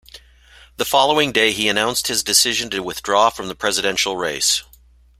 [0.77, 4.63] The following day he announced his decision to withdraw from the presidential race.